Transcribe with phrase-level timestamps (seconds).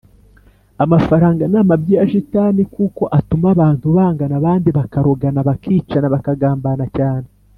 [0.83, 7.27] amafaranga namabyi ya shitani kuko atuma abantu bangana ,abandi bakarogana, bakicana, bakagambana cyane